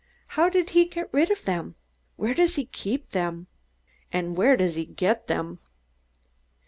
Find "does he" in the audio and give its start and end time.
2.33-2.65, 4.57-4.83